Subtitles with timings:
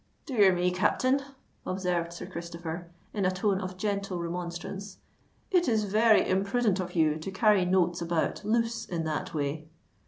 [0.25, 1.21] "Dear me, captain,"
[1.63, 4.97] observed Sir Christopher, in a tone of gentle remonstrance,
[5.51, 9.67] "it is very imprudent of you to carry notes about loose in that way."